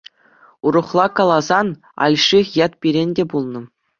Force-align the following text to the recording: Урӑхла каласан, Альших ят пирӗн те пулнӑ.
Урӑхла 0.65 1.05
каласан, 1.17 1.67
Альших 2.03 2.47
ят 2.65 2.73
пирӗн 2.81 3.09
те 3.15 3.23
пулнӑ. 3.29 3.61